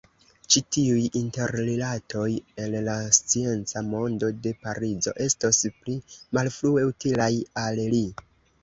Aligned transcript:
Ĉi-tiuj 0.53 1.01
interrilatoj 1.19 2.25
el 2.63 2.79
la 2.87 2.95
scienca 3.19 3.85
mondo 3.93 4.31
de 4.47 4.57
Parizo 4.65 5.15
estos 5.29 5.63
pli 5.79 6.01
malfrue 6.41 6.89
utilaj 6.95 7.33
al 7.69 7.87
li. 7.97 8.05